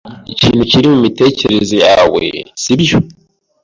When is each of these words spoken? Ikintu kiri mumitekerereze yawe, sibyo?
Ikintu 0.33 0.61
kiri 0.71 0.85
mumitekerereze 0.93 1.75
yawe, 1.85 2.23
sibyo? 2.61 2.97